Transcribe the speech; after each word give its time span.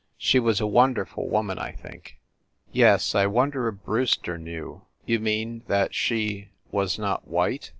"She 0.17 0.39
was 0.39 0.59
a 0.59 0.65
wonder 0.65 1.05
ful 1.05 1.29
woman, 1.29 1.59
I 1.59 1.73
think." 1.73 2.17
"Yes. 2.71 3.13
I 3.13 3.27
wonder 3.27 3.67
if 3.67 3.83
Brewster 3.83 4.39
knew." 4.39 4.81
"You 5.05 5.19
mean 5.19 5.61
that 5.67 5.93
she 5.93 6.49
was 6.71 6.97
not 6.97 7.27
white?" 7.27 7.69